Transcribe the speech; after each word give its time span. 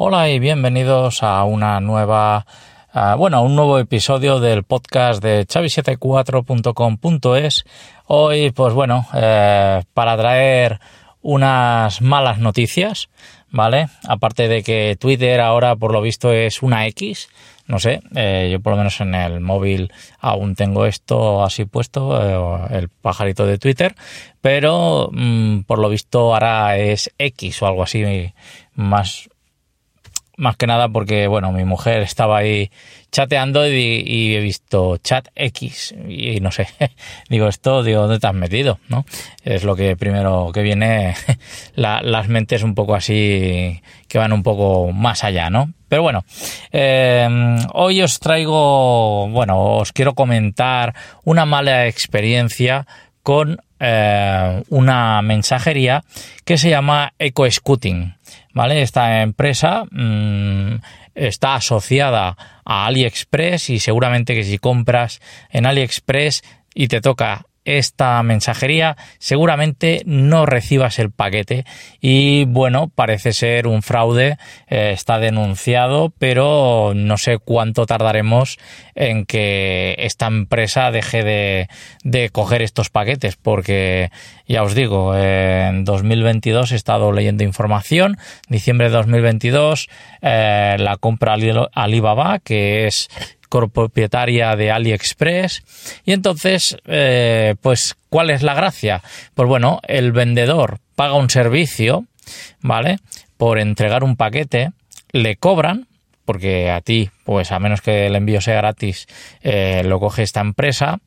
Hola 0.00 0.30
y 0.30 0.38
bienvenidos 0.38 1.24
a 1.24 1.42
una 1.42 1.80
nueva, 1.80 2.46
bueno, 3.16 3.38
a 3.38 3.40
un 3.40 3.56
nuevo 3.56 3.80
episodio 3.80 4.38
del 4.38 4.62
podcast 4.62 5.20
de 5.20 5.44
chavi74.com.es. 5.44 7.64
Hoy, 8.06 8.52
pues 8.52 8.74
bueno, 8.74 9.08
eh, 9.12 9.82
para 9.94 10.16
traer 10.16 10.78
unas 11.20 12.00
malas 12.00 12.38
noticias, 12.38 13.08
¿vale? 13.50 13.88
Aparte 14.08 14.46
de 14.46 14.62
que 14.62 14.96
Twitter 15.00 15.40
ahora, 15.40 15.74
por 15.74 15.92
lo 15.92 16.00
visto, 16.00 16.32
es 16.32 16.62
una 16.62 16.86
X. 16.86 17.28
No 17.68 17.78
sé, 17.78 18.00
eh, 18.16 18.48
yo 18.50 18.60
por 18.60 18.72
lo 18.72 18.78
menos 18.78 18.98
en 19.02 19.14
el 19.14 19.40
móvil 19.40 19.92
aún 20.18 20.54
tengo 20.54 20.86
esto 20.86 21.44
así 21.44 21.66
puesto, 21.66 22.18
eh, 22.70 22.78
el 22.78 22.88
pajarito 22.88 23.44
de 23.44 23.58
Twitter, 23.58 23.94
pero 24.40 25.10
mm, 25.12 25.60
por 25.60 25.78
lo 25.78 25.90
visto 25.90 26.34
ahora 26.34 26.78
es 26.78 27.12
X 27.18 27.62
o 27.62 27.66
algo 27.66 27.82
así 27.82 28.32
más 28.74 29.28
más 30.38 30.56
que 30.56 30.66
nada 30.66 30.88
porque, 30.88 31.26
bueno, 31.26 31.52
mi 31.52 31.64
mujer 31.64 32.00
estaba 32.00 32.38
ahí 32.38 32.70
chateando 33.10 33.66
y, 33.66 34.34
he 34.34 34.40
visto 34.40 34.96
chat 34.98 35.28
X 35.34 35.94
y, 36.08 36.40
no 36.40 36.52
sé, 36.52 36.68
digo 37.28 37.48
esto, 37.48 37.82
digo, 37.82 38.02
¿dónde 38.02 38.20
te 38.20 38.26
has 38.26 38.34
metido? 38.34 38.78
¿no? 38.88 39.04
Es 39.44 39.64
lo 39.64 39.76
que 39.76 39.96
primero 39.96 40.50
que 40.54 40.62
viene, 40.62 41.14
las 41.74 42.28
mentes 42.28 42.62
un 42.62 42.74
poco 42.74 42.94
así, 42.94 43.82
que 44.06 44.18
van 44.18 44.32
un 44.32 44.42
poco 44.42 44.92
más 44.92 45.24
allá, 45.24 45.50
¿no? 45.50 45.72
Pero 45.88 46.02
bueno, 46.02 46.24
eh, 46.70 47.28
hoy 47.72 48.02
os 48.02 48.20
traigo, 48.20 49.28
bueno, 49.28 49.60
os 49.76 49.92
quiero 49.92 50.14
comentar 50.14 50.94
una 51.24 51.46
mala 51.46 51.86
experiencia 51.86 52.86
con 53.22 53.58
eh, 53.80 54.62
una 54.68 55.22
mensajería 55.22 56.02
que 56.44 56.58
se 56.58 56.70
llama 56.70 57.12
EcoScooting. 57.18 58.14
¿Vale? 58.52 58.82
Esta 58.82 59.22
empresa 59.22 59.84
mm, 59.90 60.76
está 61.14 61.54
asociada 61.54 62.36
a 62.64 62.86
AliExpress 62.86 63.70
y 63.70 63.78
seguramente 63.78 64.34
que 64.34 64.44
si 64.44 64.58
compras 64.58 65.20
en 65.50 65.66
AliExpress 65.66 66.42
y 66.74 66.88
te 66.88 67.00
toca 67.00 67.46
esta 67.76 68.22
mensajería. 68.22 68.96
Seguramente 69.18 70.02
no 70.06 70.46
recibas 70.46 70.98
el 70.98 71.10
paquete. 71.10 71.64
Y 72.00 72.44
bueno 72.44 72.90
parece 72.94 73.32
ser 73.32 73.66
un 73.66 73.82
fraude 73.82 74.38
eh, 74.68 74.92
está 74.92 75.18
denunciado 75.18 76.12
pero 76.18 76.92
no 76.94 77.18
sé 77.18 77.38
cuánto 77.38 77.86
tardaremos 77.86 78.58
en 78.94 79.26
que 79.26 79.96
esta 79.98 80.26
empresa 80.26 80.90
deje 80.90 81.22
de, 81.22 81.68
de 82.04 82.30
coger 82.30 82.62
estos 82.62 82.90
paquetes 82.90 83.36
porque 83.36 84.10
ya 84.46 84.62
os 84.62 84.74
digo 84.74 85.16
en 85.16 85.84
2022 85.84 86.72
he 86.72 86.76
estado 86.76 87.12
leyendo 87.12 87.44
información. 87.44 88.16
Diciembre 88.48 88.88
de 88.88 88.94
2022 88.94 89.88
eh, 90.22 90.76
la 90.78 90.96
compra 90.96 91.36
Alibaba 91.74 92.38
que 92.38 92.86
es 92.86 93.08
propietaria 93.48 94.54
de 94.56 94.70
AliExpress. 94.70 95.62
Y 96.04 96.12
entonces, 96.12 96.76
eh, 96.86 97.54
pues, 97.60 97.96
¿cuál 98.08 98.30
es 98.30 98.42
la 98.42 98.54
gracia? 98.54 99.02
Pues 99.34 99.48
bueno, 99.48 99.80
el 99.86 100.12
vendedor 100.12 100.78
paga 100.94 101.14
un 101.14 101.30
servicio, 101.30 102.04
¿vale? 102.60 102.98
Por 103.36 103.58
entregar 103.58 104.04
un 104.04 104.16
paquete, 104.16 104.70
le 105.12 105.36
cobran, 105.36 105.86
porque 106.24 106.70
a 106.70 106.82
ti, 106.82 107.08
pues 107.24 107.52
a 107.52 107.58
menos 107.58 107.80
que 107.80 108.06
el 108.06 108.14
envío 108.14 108.42
sea 108.42 108.56
gratis, 108.56 109.06
eh, 109.40 109.82
lo 109.84 109.98
coge 109.98 110.22
esta 110.22 110.40
empresa 110.40 110.98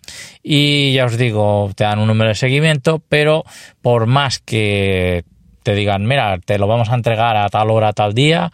y 0.42 0.94
ya 0.94 1.06
os 1.06 1.16
digo, 1.16 1.70
te 1.76 1.84
dan 1.84 2.00
un 2.00 2.08
número 2.08 2.30
de 2.30 2.36
seguimiento, 2.36 3.04
pero 3.08 3.44
por 3.84 4.08
más 4.08 4.40
que 4.40 5.24
te 5.62 5.76
digan, 5.76 6.08
mira, 6.08 6.40
te 6.44 6.58
lo 6.58 6.66
vamos 6.66 6.90
a 6.90 6.96
entregar 6.96 7.38
a 7.38 7.50
tal 7.50 7.70
hora, 7.70 7.90
a 7.90 7.94
tal 7.94 8.16
día, 8.16 8.52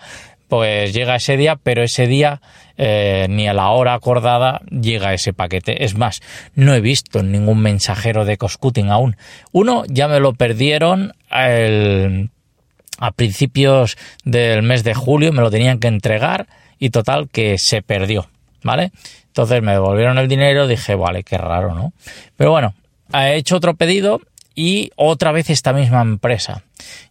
pues 0.48 0.94
llega 0.94 1.16
ese 1.16 1.38
día, 1.38 1.58
pero 1.62 1.84
ese 1.84 2.08
día 2.08 2.42
eh, 2.78 3.28
ni 3.30 3.48
a 3.48 3.54
la 3.54 3.70
hora 3.70 3.94
acordada 3.94 4.62
llega 4.70 5.14
ese 5.14 5.34
paquete. 5.34 5.84
Es 5.84 5.96
más, 5.96 6.22
no 6.56 6.74
he 6.74 6.82
visto 6.82 7.24
ningún 7.24 7.62
mensajero 7.62 8.26
de 8.26 8.38
Coscuting 8.38 8.90
aún. 8.90 9.18
Uno 9.52 9.84
ya 9.88 10.08
me 10.08 10.20
lo 10.20 10.34
perdieron 10.34 11.14
a 11.30 13.12
principios 13.12 13.98
del 14.24 14.64
mes 14.64 14.84
de 14.84 14.94
julio, 14.94 15.34
me 15.34 15.42
lo 15.42 15.52
tenían 15.52 15.80
que 15.80 15.88
entregar 15.88 16.48
y 16.80 16.90
total 16.90 17.30
que 17.30 17.58
se 17.58 17.82
perdió, 17.82 18.30
¿vale? 18.64 18.92
Entonces 19.28 19.62
me 19.62 19.74
devolvieron 19.74 20.18
el 20.18 20.28
dinero, 20.28 20.68
dije, 20.68 20.96
vale, 20.96 21.24
qué 21.24 21.38
raro, 21.38 21.76
¿no? 21.76 21.94
Pero 22.38 22.52
bueno, 22.52 22.74
he 23.14 23.36
hecho 23.36 23.58
otro 23.58 23.76
pedido 23.76 24.22
y 24.56 24.92
otra 24.96 25.32
vez 25.32 25.50
esta 25.50 25.74
misma 25.74 26.02
empresa. 26.02 26.64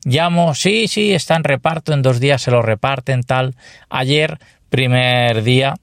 Llamo, 0.04 0.54
sí, 0.54 0.88
sí, 0.88 1.12
está 1.12 1.36
en 1.36 1.44
reparto, 1.44 1.92
en 1.92 2.02
dos 2.02 2.20
días 2.20 2.42
se 2.42 2.50
lo 2.50 2.62
reparten, 2.62 3.22
tal. 3.22 3.54
Ayer, 3.88 4.38
primer 4.70 5.42
día, 5.42 5.74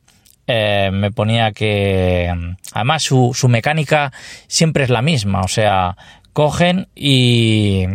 eh, 0.48 0.90
me 0.92 1.12
ponía 1.12 1.52
que 1.52 2.32
además 2.74 3.04
su, 3.04 3.32
su 3.34 3.48
mecánica 3.48 4.12
siempre 4.48 4.84
es 4.84 4.90
la 4.90 5.02
misma, 5.02 5.42
o 5.42 5.48
sea, 5.48 5.96
cogen 6.34 6.88
y 6.96 7.86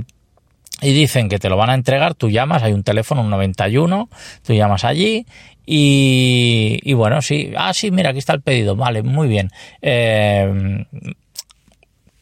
y 0.80 0.92
dicen 0.92 1.28
que 1.28 1.40
te 1.40 1.48
lo 1.48 1.56
van 1.56 1.70
a 1.70 1.74
entregar, 1.74 2.14
tú 2.14 2.30
llamas, 2.30 2.62
hay 2.62 2.72
un 2.72 2.84
teléfono, 2.84 3.22
un 3.22 3.30
91, 3.30 4.08
tú 4.46 4.54
llamas 4.54 4.84
allí 4.84 5.26
y, 5.66 6.78
y 6.82 6.92
bueno, 6.94 7.20
sí, 7.20 7.52
ah, 7.56 7.74
sí, 7.74 7.90
mira, 7.90 8.10
aquí 8.10 8.20
está 8.20 8.32
el 8.32 8.42
pedido, 8.42 8.76
vale, 8.76 9.02
muy 9.02 9.26
bien. 9.28 9.50
Eh, 9.82 10.84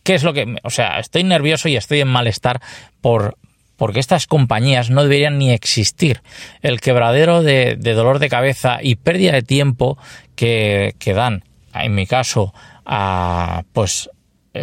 ¿Qué 0.02 0.14
es 0.14 0.22
lo 0.22 0.32
que.? 0.32 0.56
O 0.62 0.70
sea, 0.70 1.00
estoy 1.00 1.24
nervioso 1.24 1.68
y 1.68 1.76
estoy 1.76 2.00
en 2.00 2.08
malestar 2.08 2.60
por. 3.00 3.36
Porque 3.76 4.00
estas 4.00 4.26
compañías 4.26 4.90
no 4.90 5.02
deberían 5.02 5.38
ni 5.38 5.52
existir. 5.52 6.22
El 6.62 6.80
quebradero 6.80 7.42
de, 7.42 7.76
dolor 7.76 8.18
de 8.18 8.28
cabeza 8.28 8.78
y 8.82 8.96
pérdida 8.96 9.32
de 9.32 9.42
tiempo 9.42 9.98
que, 10.34 10.94
que 10.98 11.12
dan, 11.12 11.44
en 11.74 11.94
mi 11.94 12.06
caso, 12.06 12.54
a, 12.86 13.64
pues 13.72 14.08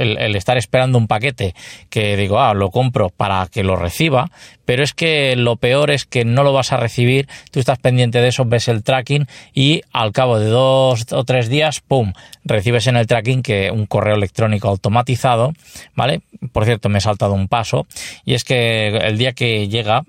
el, 0.01 0.35
estar 0.35 0.57
esperando 0.57 0.97
un 0.97 1.07
paquete 1.07 1.55
que 1.89 2.17
digo, 2.17 2.39
ah, 2.39 2.53
lo 2.53 2.71
compro 2.71 3.09
para 3.09 3.47
que 3.47 3.63
lo 3.63 3.75
reciba, 3.75 4.31
pero 4.65 4.83
es 4.83 4.93
que 4.93 5.35
lo 5.35 5.57
peor 5.57 5.91
es 5.91 6.05
que 6.05 6.25
no 6.25 6.43
lo 6.43 6.53
vas 6.53 6.71
a 6.71 6.77
recibir, 6.77 7.27
tú 7.51 7.59
estás 7.59 7.79
pendiente 7.79 8.21
de 8.21 8.29
eso, 8.29 8.45
ves 8.45 8.67
el 8.67 8.83
tracking 8.83 9.27
y 9.53 9.81
al 9.91 10.11
cabo 10.11 10.39
de 10.39 10.47
dos 10.47 11.05
o 11.11 11.23
tres 11.23 11.49
días, 11.49 11.81
¡pum!, 11.81 12.13
recibes 12.45 12.87
en 12.87 12.97
el 12.97 13.07
tracking 13.07 13.41
que 13.41 13.71
un 13.71 13.85
correo 13.85 14.15
electrónico 14.15 14.67
automatizado, 14.67 15.53
¿vale? 15.95 16.21
Por 16.51 16.65
cierto, 16.65 16.89
me 16.89 16.97
he 16.97 17.01
saltado 17.01 17.33
un 17.33 17.47
paso 17.47 17.87
y 18.25 18.33
es 18.33 18.43
que 18.43 18.87
el 18.87 19.17
día 19.17 19.33
que 19.33 19.67
llega, 19.67 20.03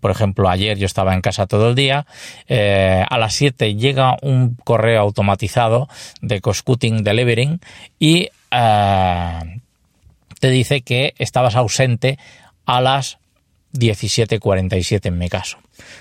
por 0.00 0.10
ejemplo, 0.10 0.48
ayer 0.48 0.78
yo 0.78 0.86
estaba 0.86 1.14
en 1.14 1.20
casa 1.20 1.46
todo 1.46 1.68
el 1.70 1.74
día, 1.74 2.06
eh, 2.48 3.04
a 3.08 3.18
las 3.18 3.34
7 3.34 3.74
llega 3.74 4.16
un 4.22 4.56
correo 4.64 5.00
automatizado 5.00 5.88
de 6.20 6.40
Coscuting 6.40 7.04
Delivering 7.04 7.60
y 7.98 8.30
eh, 8.52 9.60
te 10.40 10.50
dice 10.50 10.82
que 10.82 11.14
estabas 11.18 11.56
ausente 11.56 12.18
a 12.66 12.80
las 12.80 13.18
17.47 13.74 15.06
en 15.06 15.18
mi 15.18 15.28
caso. 15.28 15.58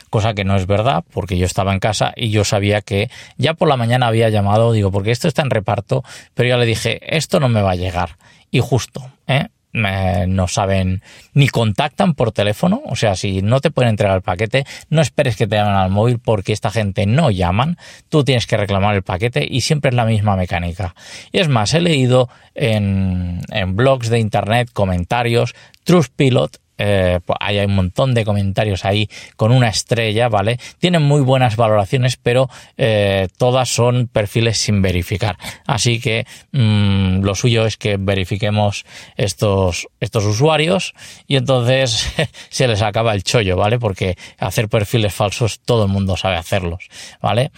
Cosa 0.10 0.34
que 0.34 0.44
no 0.44 0.56
es 0.56 0.68
verdad, 0.68 1.04
porque 1.14 1.38
yo 1.38 1.46
estaba 1.46 1.74
en 1.74 1.80
casa 1.80 2.14
y 2.16 2.30
yo 2.30 2.44
sabía 2.44 2.82
que 2.82 3.10
ya 3.38 3.54
por 3.54 3.70
la 3.70 3.78
mañana 3.78 4.08
había 4.08 4.30
llamado, 4.30 4.74
digo, 4.74 4.92
porque 4.92 5.12
esto 5.12 5.28
está 5.28 5.42
en 5.42 5.50
reparto, 5.50 6.04
pero 6.34 6.50
ya 6.50 6.58
le 6.58 6.66
dije, 6.66 7.00
esto 7.16 7.40
no 7.40 7.50
me 7.50 7.62
va 7.62 7.72
a 7.72 7.76
llegar. 7.76 8.18
Y 8.52 8.60
justo, 8.60 9.10
¿eh? 9.28 9.48
No 9.74 10.48
saben 10.48 11.02
ni 11.34 11.48
contactan 11.48 12.14
por 12.14 12.32
teléfono, 12.32 12.82
o 12.86 12.96
sea, 12.96 13.16
si 13.16 13.42
no 13.42 13.60
te 13.62 13.72
pueden 13.72 13.92
entregar 13.92 14.18
el 14.18 14.22
paquete, 14.22 14.66
no 14.90 15.02
esperes 15.02 15.36
que 15.36 15.48
te 15.48 15.56
llamen 15.56 15.76
al 15.76 15.90
móvil 15.90 16.20
porque 16.20 16.54
esta 16.54 16.72
gente 16.72 17.06
no 17.06 17.32
llaman, 17.32 17.78
tú 18.10 18.24
tienes 18.24 18.48
que 18.48 18.58
reclamar 18.58 18.96
el 18.96 19.04
paquete 19.04 19.48
y 19.50 19.62
siempre 19.62 19.90
es 19.90 19.96
la 19.96 20.06
misma 20.06 20.36
mecánica. 20.36 20.96
Y 21.32 21.40
es 21.40 21.48
más, 21.48 21.74
he 21.74 21.82
leído 21.82 22.30
en, 22.56 23.42
en 23.52 23.76
blogs 23.76 24.10
de 24.10 24.20
internet 24.20 24.70
comentarios, 24.74 25.54
Trustpilot 25.84 26.58
eh, 26.84 27.20
pues 27.24 27.38
hay 27.40 27.60
un 27.60 27.76
montón 27.76 28.16
de 28.16 28.26
comentarios 28.26 28.86
ahí 28.86 29.08
con 29.36 29.52
una 29.52 29.70
estrella, 29.70 30.30
¿vale? 30.30 30.58
Tienen 30.80 31.04
muy 31.04 31.22
buenas 31.22 31.56
valoraciones, 31.56 32.18
pero 32.18 32.50
eh, 32.76 33.28
todas 33.38 33.70
son 33.70 34.08
perfiles 34.08 34.58
sin 34.58 34.82
verificar. 34.82 35.38
Así 35.68 36.00
que 36.00 36.26
mm, 36.52 37.22
lo 37.22 37.36
suyo 37.36 37.68
es 37.68 37.78
que 37.78 37.98
verifiquemos 37.98 38.84
estos, 39.16 39.88
estos 40.00 40.26
usuarios 40.26 40.96
y 41.28 41.36
entonces 41.36 42.12
se 42.50 42.68
les 42.68 42.82
acaba 42.82 43.14
el 43.14 43.24
chollo, 43.24 43.58
¿vale? 43.58 43.78
Porque 43.78 44.18
hacer 44.40 44.68
perfiles 44.68 45.14
falsos 45.14 45.60
todo 45.60 45.86
el 45.86 45.92
mundo 45.92 46.18
sabe 46.18 46.38
hacerlos, 46.38 46.88
¿vale? 47.22 47.52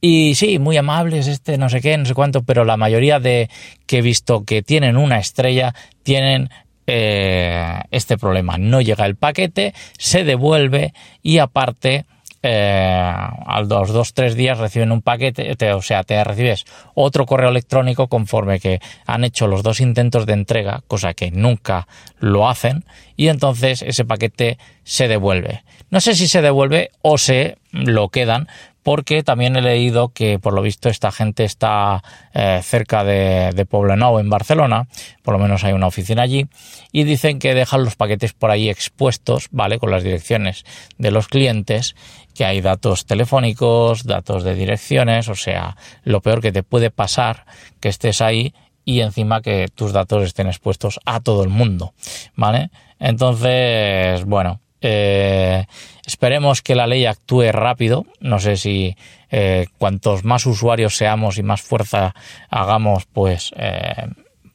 Y 0.00 0.34
sí, 0.34 0.58
muy 0.58 0.76
amables, 0.76 1.28
este 1.28 1.56
no 1.56 1.68
sé 1.70 1.80
qué, 1.80 1.96
no 1.96 2.04
sé 2.04 2.12
cuánto, 2.12 2.42
pero 2.42 2.64
la 2.64 2.76
mayoría 2.76 3.20
de 3.20 3.48
que 3.86 3.98
he 3.98 4.02
visto 4.02 4.44
que 4.44 4.62
tienen 4.62 4.96
una 4.96 5.18
estrella 5.18 5.74
tienen 6.02 6.50
eh, 6.86 7.80
este 7.90 8.18
problema. 8.18 8.58
No 8.58 8.80
llega 8.80 9.06
el 9.06 9.16
paquete, 9.16 9.74
se 9.98 10.24
devuelve 10.24 10.92
y 11.22 11.38
aparte 11.38 12.04
eh, 12.46 13.10
a 13.10 13.62
los 13.62 13.88
dos, 13.88 14.12
tres 14.12 14.34
días 14.34 14.58
reciben 14.58 14.92
un 14.92 15.00
paquete, 15.00 15.72
o 15.72 15.80
sea, 15.80 16.04
te 16.04 16.22
recibes 16.22 16.66
otro 16.92 17.24
correo 17.24 17.48
electrónico 17.48 18.08
conforme 18.08 18.60
que 18.60 18.80
han 19.06 19.24
hecho 19.24 19.46
los 19.46 19.62
dos 19.62 19.80
intentos 19.80 20.26
de 20.26 20.34
entrega, 20.34 20.82
cosa 20.86 21.14
que 21.14 21.30
nunca 21.30 21.88
lo 22.18 22.46
hacen, 22.46 22.84
y 23.16 23.28
entonces 23.28 23.80
ese 23.80 24.04
paquete 24.04 24.58
se 24.82 25.08
devuelve. 25.08 25.64
No 25.88 26.02
sé 26.02 26.14
si 26.14 26.28
se 26.28 26.42
devuelve 26.42 26.90
o 27.00 27.16
se 27.16 27.56
lo 27.72 28.10
quedan, 28.10 28.46
porque 28.84 29.24
también 29.24 29.56
he 29.56 29.62
leído 29.62 30.10
que 30.10 30.38
por 30.38 30.52
lo 30.52 30.62
visto 30.62 30.88
esta 30.88 31.10
gente 31.10 31.42
está 31.42 32.04
eh, 32.34 32.60
cerca 32.62 33.02
de, 33.02 33.50
de 33.52 33.66
Poblenou 33.66 34.20
en 34.20 34.30
Barcelona, 34.30 34.86
por 35.22 35.32
lo 35.32 35.40
menos 35.40 35.64
hay 35.64 35.72
una 35.72 35.88
oficina 35.88 36.22
allí, 36.22 36.46
y 36.92 37.02
dicen 37.04 37.38
que 37.40 37.54
dejan 37.54 37.82
los 37.82 37.96
paquetes 37.96 38.34
por 38.34 38.50
ahí 38.50 38.68
expuestos, 38.68 39.48
¿vale? 39.50 39.78
Con 39.78 39.90
las 39.90 40.04
direcciones 40.04 40.64
de 40.98 41.10
los 41.10 41.28
clientes, 41.28 41.96
que 42.34 42.44
hay 42.44 42.60
datos 42.60 43.06
telefónicos, 43.06 44.04
datos 44.04 44.44
de 44.44 44.54
direcciones, 44.54 45.28
o 45.28 45.34
sea, 45.34 45.76
lo 46.02 46.20
peor 46.20 46.42
que 46.42 46.52
te 46.52 46.62
puede 46.62 46.90
pasar 46.90 47.46
que 47.80 47.88
estés 47.88 48.20
ahí 48.20 48.52
y 48.84 49.00
encima 49.00 49.40
que 49.40 49.68
tus 49.74 49.92
datos 49.92 50.24
estén 50.24 50.46
expuestos 50.46 51.00
a 51.06 51.20
todo 51.20 51.42
el 51.42 51.48
mundo, 51.48 51.94
¿vale? 52.36 52.70
Entonces, 52.98 54.24
bueno, 54.26 54.60
eh, 54.86 55.64
esperemos 56.04 56.60
que 56.60 56.74
la 56.74 56.86
ley 56.86 57.06
actúe 57.06 57.50
rápido. 57.52 58.04
No 58.20 58.38
sé 58.38 58.58
si 58.58 58.94
eh, 59.30 59.66
cuantos 59.78 60.24
más 60.24 60.44
usuarios 60.44 60.94
seamos 60.94 61.38
y 61.38 61.42
más 61.42 61.62
fuerza 61.62 62.14
hagamos, 62.50 63.06
pues 63.06 63.54
eh, 63.56 64.08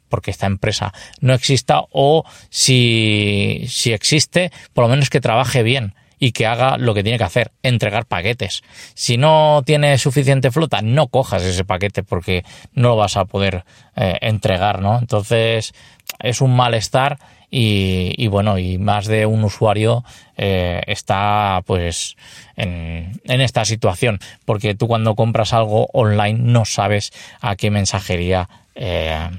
porque 0.08 0.30
esta 0.30 0.46
empresa 0.46 0.94
no 1.20 1.34
exista 1.34 1.82
o 1.90 2.26
si, 2.52 3.66
si 3.68 3.92
existe, 3.92 4.52
por 4.74 4.84
lo 4.84 4.90
menos 4.90 5.10
que 5.10 5.20
trabaje 5.20 5.64
bien 5.64 5.96
y 6.20 6.32
que 6.32 6.46
haga 6.46 6.78
lo 6.78 6.94
que 6.94 7.02
tiene 7.02 7.18
que 7.18 7.24
hacer, 7.24 7.52
entregar 7.64 8.06
paquetes. 8.06 8.62
Si 8.94 9.18
no 9.18 9.64
tiene 9.66 9.98
suficiente 9.98 10.52
flota, 10.52 10.84
no 10.84 11.08
cojas 11.08 11.42
ese 11.42 11.66
paquete 11.66 12.04
porque 12.04 12.44
no 12.74 12.90
lo 12.90 12.98
vas 12.98 13.18
a 13.18 13.26
poder 13.26 13.64
entregar, 13.96 14.82
¿no? 14.82 15.00
Entonces 15.00 15.74
es 16.20 16.42
un 16.42 16.56
malestar 16.56 17.18
y, 17.52 18.28
bueno, 18.28 18.58
y 18.60 18.78
más 18.78 19.08
de 19.08 19.26
un 19.26 19.44
usuario 19.44 20.04
eh, 20.38 20.82
está 20.86 21.62
pues 21.66 22.16
en, 22.56 23.20
esta 23.24 23.66
situación, 23.66 24.20
porque 24.46 24.76
tú 24.76 24.88
cuando 24.88 25.16
compras 25.16 25.54
algo 25.54 25.88
online 25.94 26.40
no 26.40 26.66
sabes 26.66 27.12
a 27.42 27.56
qué 27.56 27.72
mensajería 27.72 28.48
eh, 28.76 29.30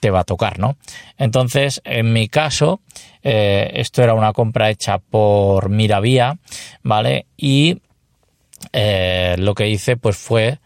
te 0.00 0.10
va 0.10 0.20
a 0.20 0.24
tocar, 0.24 0.58
¿no? 0.58 0.76
Entonces, 1.16 1.80
en 1.84 2.12
mi 2.12 2.28
caso, 2.28 2.80
eh, 3.22 3.70
esto 3.74 4.02
era 4.02 4.12
una 4.12 4.34
compra 4.34 4.68
hecha 4.68 4.98
por 4.98 5.70
Miravía, 5.70 6.36
¿vale? 6.82 7.26
Y 7.36 7.80
lo 9.38 9.54
que 9.54 9.68
hice 9.68 9.96
pues 9.96 10.18
fue, 10.18 10.58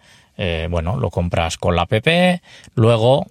bueno, 0.68 0.96
lo 0.96 1.10
compras 1.10 1.56
con 1.58 1.76
la 1.76 1.82
app, 1.82 1.92
luego, 2.74 3.26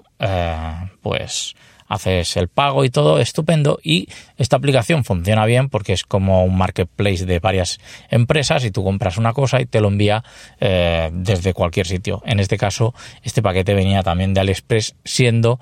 pues 1.02 1.56
haces 1.90 2.38
el 2.38 2.48
pago 2.48 2.86
y 2.86 2.90
todo 2.90 3.20
estupendo 3.20 3.80
y 3.84 4.08
esta 4.38 4.56
aplicación 4.56 5.04
funciona 5.04 5.46
bien 5.46 5.68
porque 5.70 5.92
es 5.92 6.04
como 6.04 6.46
un 6.46 6.58
marketplace 6.58 7.26
de 7.26 7.40
varias 7.40 7.80
empresas 8.10 8.64
y 8.64 8.72
tú 8.72 8.84
compras 8.84 9.18
una 9.18 9.34
cosa 9.34 9.60
y 9.60 9.66
te 9.66 9.82
lo 9.82 9.90
envía 9.90 10.24
eh, 10.62 11.10
desde 11.12 11.54
cualquier 11.54 11.88
sitio. 11.88 12.22
En 12.26 12.40
este 12.40 12.58
caso, 12.58 12.94
este 13.24 13.42
paquete 13.42 13.74
venía 13.74 14.04
también 14.04 14.34
de 14.34 14.40
AliExpress 14.40 14.96
siendo 15.04 15.60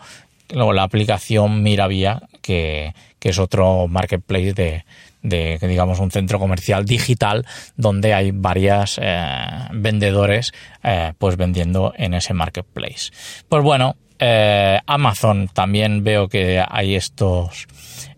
la 0.50 0.84
aplicación 0.84 1.64
Miravía 1.64 2.22
que, 2.42 2.94
que 3.20 3.30
es 3.30 3.40
otro 3.40 3.88
marketplace 3.88 4.54
de, 4.54 4.86
de 5.22 5.60
digamos 5.62 6.00
un 6.00 6.12
centro 6.12 6.40
comercial 6.40 6.86
digital 6.86 7.46
donde 7.76 8.14
hay 8.14 8.32
varias 8.32 9.00
eh, 9.02 9.68
vendedores 9.74 10.54
eh, 10.84 11.14
pues 11.18 11.36
vendiendo 11.36 11.94
en 11.98 12.14
ese 12.14 12.34
marketplace 12.34 13.12
pues 13.50 13.64
bueno 13.64 13.96
eh, 14.20 14.80
Amazon 14.88 15.48
también 15.54 16.04
veo 16.04 16.28
que 16.28 16.64
hay 16.68 16.96
estos, 16.96 17.68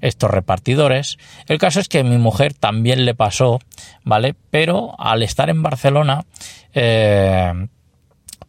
estos 0.01 0.31
repartidores. 0.31 1.17
El 1.47 1.57
caso 1.57 1.79
es 1.79 1.89
que 1.89 2.03
mi 2.03 2.17
mujer 2.17 2.53
también 2.53 3.05
le 3.05 3.15
pasó, 3.15 3.59
¿vale? 4.03 4.35
Pero 4.49 4.95
al 4.97 5.23
estar 5.23 5.49
en 5.49 5.61
Barcelona, 5.61 6.25
eh, 6.73 7.67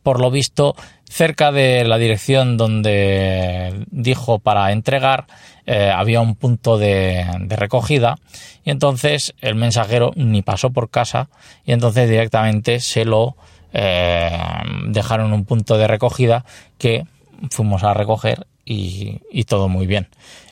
por 0.03 0.21
lo 0.21 0.31
visto, 0.31 0.77
cerca 1.09 1.51
de 1.51 1.85
la 1.85 1.99
dirección 1.99 2.57
donde 2.57 3.85
dijo 3.91 4.39
para 4.39 4.71
entregar, 4.71 5.27
eh, 5.67 5.93
había 5.95 6.21
un 6.21 6.37
punto 6.37 6.79
de, 6.79 7.27
de, 7.41 7.57
recogida 7.57 8.17
y 8.65 8.71
entonces 8.71 9.35
el 9.41 9.57
mensajero 9.57 10.13
ni 10.15 10.43
pasó 10.43 10.71
por 10.71 10.89
casa 10.89 11.29
y 11.65 11.73
entonces 11.73 12.09
directamente 12.09 12.81
se 12.81 13.05
lo 13.05 13.37
dejaron 13.73 15.33
un 15.33 15.45
punto 15.45 15.79
de 15.79 15.87
recogida 15.87 16.45
que 16.77 17.05
fuimos 17.51 17.83
a 17.85 17.95
recoger 17.95 18.47
y, 18.65 19.45
todo 19.45 19.69
muy 19.69 19.87
bien. 19.87 20.09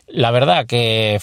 La 0.07 0.31
verdad 0.31 0.67
que 0.67 1.21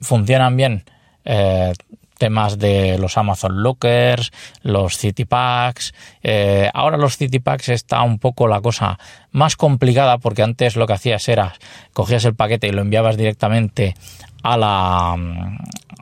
funcionan 0.00 0.56
bien 0.56 0.84
eh, 1.24 1.72
temas 2.18 2.58
de 2.58 2.98
los 2.98 3.16
Amazon 3.16 3.62
Lockers, 3.62 4.32
los 4.62 4.96
City 4.96 5.24
Packs. 5.24 5.94
Eh, 6.22 6.70
ahora 6.72 6.96
los 6.96 7.16
City 7.16 7.40
Packs 7.40 7.70
está 7.70 8.02
un 8.02 8.18
poco 8.18 8.48
la 8.48 8.60
cosa 8.60 8.98
más 9.32 9.56
complicada 9.56 10.18
porque 10.18 10.42
antes 10.42 10.76
lo 10.76 10.86
que 10.86 10.94
hacías 10.94 11.28
era 11.28 11.54
cogías 11.92 12.24
el 12.24 12.34
paquete 12.34 12.68
y 12.68 12.72
lo 12.72 12.82
enviabas 12.82 13.16
directamente 13.16 13.94
a 14.42 14.56
la, 14.56 15.16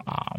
a 0.07 0.37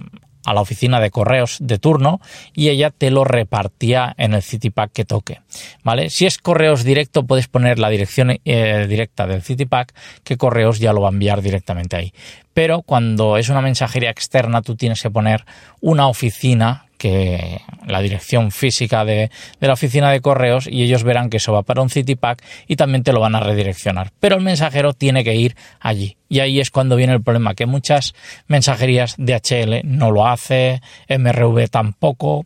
la 0.53 0.61
oficina 0.61 0.99
de 0.99 1.11
correos 1.11 1.57
de 1.59 1.79
turno 1.79 2.21
y 2.53 2.69
ella 2.69 2.91
te 2.91 3.11
lo 3.11 3.23
repartía 3.23 4.13
en 4.17 4.33
el 4.33 4.41
CityPack 4.41 4.91
que 4.91 5.05
toque. 5.05 5.41
¿Vale? 5.83 6.09
Si 6.09 6.25
es 6.25 6.37
correos 6.37 6.83
directo, 6.83 7.23
puedes 7.23 7.47
poner 7.47 7.79
la 7.79 7.89
dirección 7.89 8.37
eh, 8.45 8.85
directa 8.87 9.27
del 9.27 9.41
CityPack, 9.41 9.93
que 10.23 10.37
correos 10.37 10.79
ya 10.79 10.93
lo 10.93 11.01
va 11.01 11.09
a 11.09 11.11
enviar 11.11 11.41
directamente 11.41 11.95
ahí. 11.95 12.13
Pero 12.53 12.83
cuando 12.83 13.37
es 13.37 13.49
una 13.49 13.61
mensajería 13.61 14.09
externa, 14.09 14.61
tú 14.61 14.75
tienes 14.75 15.01
que 15.01 15.11
poner 15.11 15.45
una 15.81 16.07
oficina 16.07 16.84
que 16.97 17.61
la 17.87 18.01
dirección 18.01 18.51
física 18.51 19.05
de, 19.05 19.29
la 19.59 19.73
oficina 19.73 20.11
de 20.11 20.21
correos 20.21 20.67
y 20.67 20.83
ellos 20.83 21.03
verán 21.03 21.29
que 21.29 21.37
eso 21.37 21.53
va 21.53 21.63
para 21.63 21.81
un 21.81 21.89
CityPack 21.89 22.43
y 22.67 22.75
también 22.75 23.03
te 23.03 23.13
lo 23.13 23.19
van 23.19 23.35
a 23.35 23.39
redireccionar. 23.39 24.11
Pero 24.19 24.35
el 24.35 24.41
mensajero 24.41 24.93
tiene 24.93 25.23
que 25.23 25.35
ir 25.35 25.55
allí. 25.79 26.17
Y 26.29 26.39
ahí 26.39 26.59
es 26.59 26.71
cuando 26.71 26.95
viene 26.95 27.13
el 27.13 27.21
problema, 27.21 27.53
que 27.53 27.65
muchas 27.65 28.13
mensajerías 28.47 29.15
DHL 29.17 29.81
no 29.83 30.11
lo 30.11 30.27
hace, 30.27 30.81
MRV 31.09 31.69
tampoco, 31.69 32.45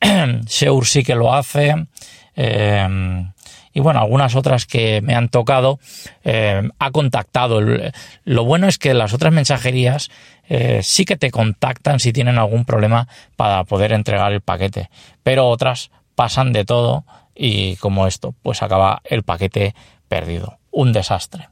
Seur 0.46 0.86
sí 0.86 1.02
que 1.02 1.14
lo 1.14 1.34
hace. 1.34 1.74
Eh, 2.36 3.26
y 3.72 3.80
bueno, 3.80 4.00
algunas 4.00 4.34
otras 4.34 4.66
que 4.66 5.00
me 5.00 5.14
han 5.14 5.28
tocado, 5.28 5.78
eh, 6.24 6.68
ha 6.78 6.90
contactado. 6.90 7.60
Lo 8.24 8.44
bueno 8.44 8.68
es 8.68 8.78
que 8.78 8.94
las 8.94 9.14
otras 9.14 9.32
mensajerías 9.32 10.10
eh, 10.48 10.80
sí 10.82 11.04
que 11.04 11.16
te 11.16 11.30
contactan 11.30 12.00
si 12.00 12.12
tienen 12.12 12.38
algún 12.38 12.64
problema 12.64 13.08
para 13.36 13.64
poder 13.64 13.92
entregar 13.92 14.32
el 14.32 14.40
paquete, 14.40 14.90
pero 15.22 15.48
otras 15.48 15.90
pasan 16.14 16.52
de 16.52 16.64
todo 16.64 17.04
y 17.34 17.76
como 17.76 18.06
esto, 18.06 18.34
pues 18.42 18.62
acaba 18.62 19.00
el 19.04 19.22
paquete 19.22 19.74
perdido. 20.08 20.58
Un 20.70 20.92
desastre. 20.92 21.48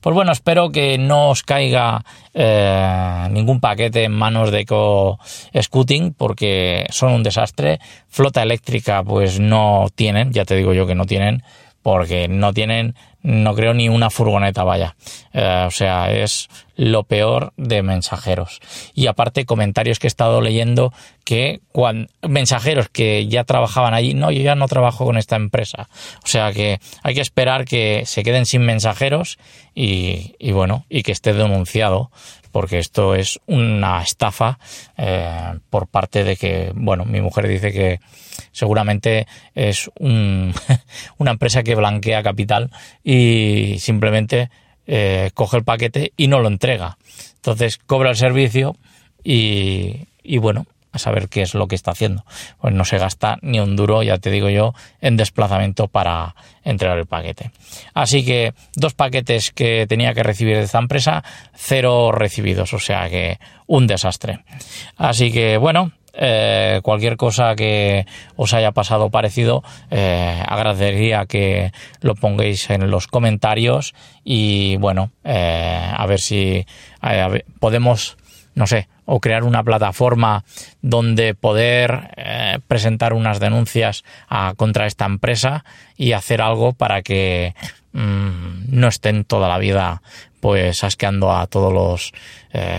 Pues 0.00 0.14
bueno, 0.14 0.32
espero 0.32 0.70
que 0.70 0.98
no 0.98 1.30
os 1.30 1.42
caiga 1.42 2.04
eh, 2.34 3.28
ningún 3.30 3.60
paquete 3.60 4.04
en 4.04 4.12
manos 4.12 4.50
de 4.50 4.60
Eco 4.60 5.18
Scooting 5.60 6.14
porque 6.14 6.86
son 6.90 7.12
un 7.12 7.22
desastre. 7.22 7.80
Flota 8.08 8.42
eléctrica 8.42 9.02
pues 9.02 9.40
no 9.40 9.86
tienen, 9.94 10.32
ya 10.32 10.44
te 10.44 10.56
digo 10.56 10.72
yo 10.72 10.86
que 10.86 10.94
no 10.94 11.06
tienen 11.06 11.42
porque 11.82 12.28
no 12.28 12.52
tienen, 12.52 12.94
no 13.22 13.54
creo 13.54 13.74
ni 13.74 13.88
una 13.88 14.10
furgoneta, 14.10 14.64
vaya. 14.64 14.96
Eh, 15.32 15.64
o 15.66 15.70
sea, 15.70 16.12
es 16.12 16.48
lo 16.76 17.04
peor 17.04 17.52
de 17.56 17.82
mensajeros. 17.82 18.60
Y 18.94 19.06
aparte, 19.06 19.44
comentarios 19.44 19.98
que 19.98 20.06
he 20.06 20.08
estado 20.08 20.40
leyendo 20.40 20.92
que 21.24 21.60
cuando, 21.72 22.10
mensajeros 22.22 22.88
que 22.88 23.26
ya 23.28 23.44
trabajaban 23.44 23.94
allí, 23.94 24.14
no, 24.14 24.30
yo 24.30 24.42
ya 24.42 24.54
no 24.54 24.68
trabajo 24.68 25.04
con 25.04 25.16
esta 25.16 25.36
empresa. 25.36 25.88
O 26.24 26.26
sea 26.26 26.52
que 26.52 26.80
hay 27.02 27.14
que 27.14 27.20
esperar 27.20 27.64
que 27.64 28.04
se 28.06 28.22
queden 28.22 28.46
sin 28.46 28.62
mensajeros 28.62 29.38
y, 29.74 30.34
y 30.38 30.52
bueno, 30.52 30.84
y 30.88 31.02
que 31.02 31.12
esté 31.12 31.32
denunciado 31.32 32.10
porque 32.52 32.78
esto 32.78 33.14
es 33.14 33.40
una 33.46 34.02
estafa 34.02 34.58
eh, 34.96 35.58
por 35.70 35.86
parte 35.86 36.24
de 36.24 36.36
que, 36.36 36.72
bueno, 36.74 37.04
mi 37.04 37.20
mujer 37.20 37.48
dice 37.48 37.72
que 37.72 38.00
seguramente 38.52 39.26
es 39.54 39.90
un, 39.98 40.52
una 41.18 41.32
empresa 41.32 41.62
que 41.62 41.74
blanquea 41.74 42.22
capital 42.22 42.70
y 43.04 43.76
simplemente 43.78 44.50
eh, 44.86 45.30
coge 45.34 45.58
el 45.58 45.64
paquete 45.64 46.12
y 46.16 46.28
no 46.28 46.40
lo 46.40 46.48
entrega. 46.48 46.98
Entonces 47.36 47.78
cobra 47.78 48.10
el 48.10 48.16
servicio 48.16 48.76
y, 49.22 50.08
y 50.22 50.38
bueno, 50.38 50.66
a 50.92 50.98
saber 50.98 51.28
qué 51.28 51.42
es 51.42 51.54
lo 51.54 51.68
que 51.68 51.74
está 51.74 51.92
haciendo. 51.92 52.24
Pues 52.60 52.74
no 52.74 52.84
se 52.84 52.98
gasta 52.98 53.38
ni 53.42 53.60
un 53.60 53.76
duro, 53.76 54.02
ya 54.02 54.18
te 54.18 54.30
digo 54.30 54.48
yo, 54.48 54.74
en 55.00 55.16
desplazamiento 55.16 55.88
para 55.88 56.34
entregar 56.64 56.98
el 56.98 57.06
paquete. 57.06 57.50
Así 57.94 58.24
que 58.24 58.54
dos 58.74 58.94
paquetes 58.94 59.50
que 59.50 59.86
tenía 59.88 60.14
que 60.14 60.22
recibir 60.22 60.56
de 60.56 60.64
esta 60.64 60.78
empresa, 60.78 61.24
cero 61.54 62.12
recibidos, 62.12 62.72
o 62.74 62.78
sea 62.78 63.08
que 63.08 63.38
un 63.66 63.86
desastre. 63.86 64.40
Así 64.96 65.32
que 65.32 65.56
bueno, 65.56 65.92
eh, 66.12 66.80
cualquier 66.82 67.16
cosa 67.16 67.54
que 67.54 68.06
os 68.36 68.52
haya 68.52 68.72
pasado 68.72 69.10
parecido, 69.10 69.62
eh, 69.90 70.42
agradecería 70.46 71.26
que 71.26 71.72
lo 72.00 72.14
pongáis 72.14 72.68
en 72.70 72.90
los 72.90 73.06
comentarios 73.06 73.94
y 74.24 74.76
bueno, 74.76 75.12
eh, 75.24 75.92
a 75.96 76.06
ver 76.06 76.20
si 76.20 76.66
podemos, 77.60 78.16
no 78.60 78.66
sé, 78.66 78.88
o 79.06 79.20
crear 79.20 79.44
una 79.44 79.64
plataforma 79.64 80.44
donde 80.82 81.34
poder 81.34 82.60
presentar 82.68 83.14
unas 83.14 83.40
denuncias 83.40 84.04
contra 84.58 84.84
esta 84.84 85.06
empresa 85.06 85.64
y 85.96 86.12
hacer 86.12 86.42
algo 86.42 86.74
para 86.74 87.00
que 87.00 87.54
mm, 87.94 88.64
no 88.68 88.88
estén 88.88 89.24
toda 89.24 89.48
la 89.48 89.56
vida 89.56 90.02
pues 90.40 90.84
asqueando 90.84 91.32
a 91.32 91.46
todos 91.46 91.72
los 91.72 92.12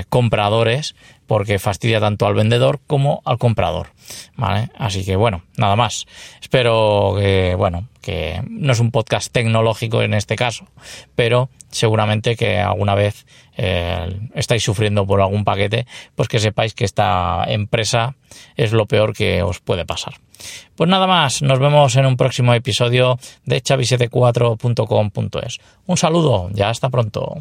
compradores 0.09 0.95
porque 1.31 1.59
fastidia 1.59 2.01
tanto 2.01 2.27
al 2.27 2.33
vendedor 2.33 2.81
como 2.87 3.21
al 3.23 3.37
comprador. 3.37 3.93
¿vale? 4.35 4.69
Así 4.77 5.05
que 5.05 5.15
bueno, 5.15 5.43
nada 5.55 5.77
más. 5.77 6.05
Espero 6.41 7.15
que, 7.17 7.55
bueno, 7.55 7.87
que 8.01 8.43
no 8.49 8.73
es 8.73 8.81
un 8.81 8.91
podcast 8.91 9.31
tecnológico 9.31 10.01
en 10.01 10.13
este 10.13 10.35
caso, 10.35 10.67
pero 11.15 11.49
seguramente 11.69 12.35
que 12.35 12.59
alguna 12.59 12.95
vez 12.95 13.25
eh, 13.55 14.13
estáis 14.35 14.61
sufriendo 14.61 15.07
por 15.07 15.21
algún 15.21 15.45
paquete, 15.45 15.87
pues 16.15 16.27
que 16.27 16.39
sepáis 16.39 16.73
que 16.73 16.83
esta 16.83 17.45
empresa 17.47 18.17
es 18.57 18.73
lo 18.73 18.85
peor 18.85 19.13
que 19.13 19.41
os 19.41 19.61
puede 19.61 19.85
pasar. 19.85 20.15
Pues 20.75 20.89
nada 20.89 21.07
más, 21.07 21.41
nos 21.41 21.59
vemos 21.59 21.95
en 21.95 22.07
un 22.07 22.17
próximo 22.17 22.53
episodio 22.53 23.17
de 23.45 23.63
chavi74.com.es. 23.63 25.59
Un 25.85 25.95
saludo, 25.95 26.49
ya 26.51 26.67
hasta 26.67 26.89
pronto. 26.89 27.37